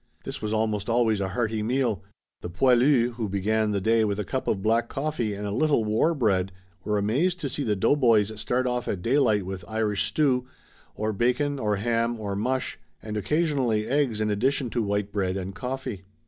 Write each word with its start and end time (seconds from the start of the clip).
This 0.23 0.41
was 0.41 0.51
almost 0.51 0.89
always 0.89 1.21
a 1.21 1.27
hearty 1.27 1.61
meal. 1.61 2.01
The 2.41 2.49
poilus 2.49 3.11
who 3.17 3.29
began 3.29 3.69
the 3.69 3.79
day 3.79 4.03
with 4.03 4.17
a 4.19 4.23
cup 4.23 4.47
of 4.47 4.63
black 4.63 4.89
coffee 4.89 5.35
and 5.35 5.45
a 5.45 5.51
little 5.51 5.85
war 5.85 6.15
bread 6.15 6.51
were 6.83 6.97
amazed 6.97 7.39
to 7.41 7.49
see 7.49 7.61
the 7.61 7.75
doughboys 7.75 8.31
start 8.41 8.65
off 8.65 8.87
at 8.87 9.03
daylight 9.03 9.45
with 9.45 9.63
Irish 9.67 10.07
stew, 10.07 10.47
or 10.95 11.13
bacon 11.13 11.59
or 11.59 11.75
ham 11.75 12.19
or 12.19 12.35
mush 12.35 12.79
and 13.03 13.15
occasionally 13.15 13.85
eggs 13.87 14.19
in 14.19 14.31
addition 14.31 14.71
to 14.71 14.81
white 14.81 15.11
bread 15.11 15.37
and 15.37 15.53
coffee. 15.53 16.03